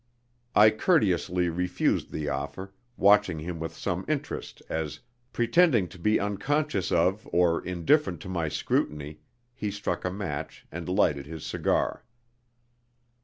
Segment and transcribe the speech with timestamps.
[0.55, 6.91] I courteously refused the offer, watching him with some interest as, pretending to be unconscious
[6.91, 9.19] of or indifferent to my scrutiny,
[9.53, 12.03] he struck a match and lighted his cigar.